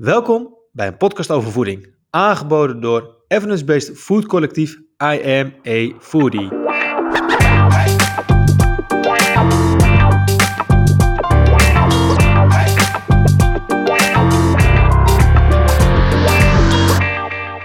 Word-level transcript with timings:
Welkom 0.00 0.54
bij 0.72 0.86
een 0.86 0.96
podcast 0.96 1.30
over 1.30 1.50
voeding, 1.52 1.94
aangeboden 2.10 2.80
door 2.80 3.24
evidence-based 3.28 3.98
food 3.98 4.26
collectief 4.26 4.76
I 5.02 5.20
a 5.68 5.92
Foodie. 5.98 6.48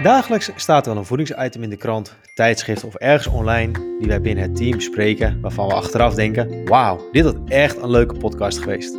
Dagelijks 0.02 0.50
staat 0.56 0.86
er 0.86 0.92
wel 0.92 1.00
een 1.00 1.06
voedingsitem 1.06 1.62
in 1.62 1.70
de 1.70 1.76
krant, 1.76 2.16
tijdschrift 2.34 2.84
of 2.84 2.94
ergens 2.94 3.34
online 3.34 3.98
die 3.98 4.08
wij 4.08 4.20
binnen 4.20 4.44
het 4.44 4.56
team 4.56 4.76
bespreken 4.76 5.40
waarvan 5.40 5.66
we 5.68 5.74
achteraf 5.74 6.14
denken, 6.14 6.64
wauw, 6.64 7.08
dit 7.12 7.24
had 7.24 7.36
echt 7.44 7.76
een 7.76 7.90
leuke 7.90 8.14
podcast 8.14 8.58
geweest. 8.58 8.98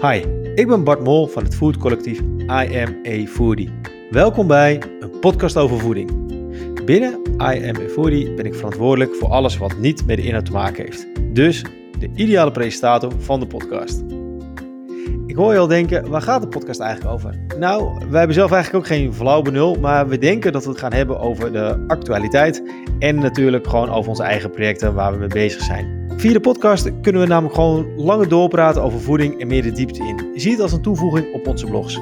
Hi, 0.00 0.39
ik 0.60 0.66
ben 0.66 0.84
Bart 0.84 1.04
Mol 1.04 1.26
van 1.26 1.42
het 1.42 1.54
Food 1.54 1.76
Collectief 1.76 2.20
I 2.40 2.78
Am 2.78 3.00
a 3.06 3.26
Foodie. 3.26 3.70
Welkom 4.10 4.46
bij 4.46 4.82
een 5.00 5.18
podcast 5.20 5.56
over 5.56 5.78
voeding. 5.78 6.10
Binnen 6.84 7.20
I 7.30 7.68
Am 7.68 7.76
a 7.76 7.88
Foodie 7.88 8.34
ben 8.34 8.44
ik 8.44 8.54
verantwoordelijk 8.54 9.14
voor 9.14 9.28
alles 9.28 9.56
wat 9.56 9.78
niet 9.78 10.06
met 10.06 10.16
de 10.16 10.22
inhoud 10.22 10.44
te 10.44 10.52
maken 10.52 10.84
heeft. 10.84 11.06
Dus 11.34 11.64
de 11.98 12.10
ideale 12.14 12.50
presentator 12.50 13.12
van 13.18 13.40
de 13.40 13.46
podcast. 13.46 14.02
Ik 15.30 15.36
hoor 15.36 15.52
je 15.52 15.58
al 15.58 15.66
denken, 15.66 16.08
waar 16.08 16.22
gaat 16.22 16.42
de 16.42 16.48
podcast 16.48 16.80
eigenlijk 16.80 17.14
over? 17.14 17.34
Nou, 17.58 17.92
wij 18.08 18.18
hebben 18.18 18.34
zelf 18.34 18.52
eigenlijk 18.52 18.84
ook 18.84 18.90
geen 18.90 19.14
flauw 19.14 19.42
benul, 19.42 19.74
maar 19.74 20.08
we 20.08 20.18
denken 20.18 20.52
dat 20.52 20.64
we 20.64 20.70
het 20.70 20.78
gaan 20.78 20.92
hebben 20.92 21.20
over 21.20 21.52
de 21.52 21.84
actualiteit 21.86 22.62
en 22.98 23.14
natuurlijk 23.14 23.66
gewoon 23.66 23.90
over 23.90 24.08
onze 24.08 24.22
eigen 24.22 24.50
projecten 24.50 24.94
waar 24.94 25.12
we 25.12 25.18
mee 25.18 25.28
bezig 25.28 25.62
zijn. 25.62 26.12
Via 26.16 26.32
de 26.32 26.40
podcast 26.40 26.90
kunnen 27.00 27.22
we 27.22 27.28
namelijk 27.28 27.54
gewoon 27.54 27.86
langer 27.96 28.28
doorpraten 28.28 28.82
over 28.82 29.00
voeding 29.00 29.40
en 29.40 29.46
meer 29.46 29.62
de 29.62 29.72
diepte 29.72 30.04
in. 30.04 30.30
Zie 30.34 30.50
het 30.50 30.60
als 30.60 30.72
een 30.72 30.82
toevoeging 30.82 31.34
op 31.34 31.46
onze 31.46 31.66
blogs. 31.66 32.00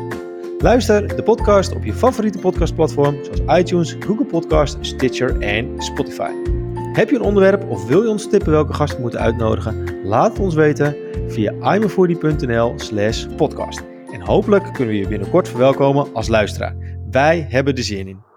Luister 0.59 1.17
de 1.17 1.23
podcast 1.23 1.75
op 1.75 1.85
je 1.85 1.93
favoriete 1.95 2.39
podcastplatform 2.39 3.17
zoals 3.23 3.59
iTunes, 3.61 3.97
Google 4.01 4.27
Podcast, 4.27 4.77
Stitcher 4.81 5.41
en 5.41 5.75
Spotify. 5.77 6.31
Heb 6.99 7.11
je 7.11 7.17
een 7.17 7.23
onderwerp 7.23 7.71
of 7.71 7.87
wil 7.87 8.03
je 8.03 8.09
ons 8.09 8.29
tippen 8.29 8.51
welke 8.51 8.73
gasten 8.73 8.97
we 8.97 9.03
moeten 9.03 9.21
uitnodigen? 9.21 10.05
Laat 10.05 10.31
het 10.31 10.39
ons 10.39 10.55
weten 10.55 10.97
via 11.27 11.75
imafoodie.nl 11.75 12.73
slash 12.77 13.27
podcast. 13.37 13.83
En 14.13 14.21
hopelijk 14.21 14.65
kunnen 14.73 14.95
we 14.95 15.01
je 15.01 15.09
binnenkort 15.09 15.49
verwelkomen 15.49 16.15
als 16.15 16.29
luisteraar. 16.29 16.77
Wij 17.11 17.47
hebben 17.49 17.75
er 17.75 17.83
zin 17.83 18.09
in. 18.09 18.28